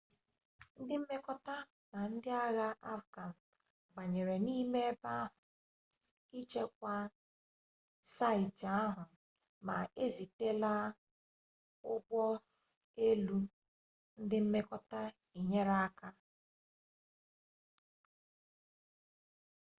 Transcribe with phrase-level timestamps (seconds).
[0.81, 1.55] ndị mmekọta
[1.91, 3.31] na ndị agha afghan
[3.95, 5.35] banyere n'ime ebe ahụ
[6.39, 6.93] ichekwa
[8.15, 9.03] saịtị ahụ
[9.65, 10.73] ma ezitela
[11.93, 12.19] ụgbọ
[13.07, 13.37] elu
[14.21, 14.99] ndị mmekọta
[15.37, 16.09] inyere aka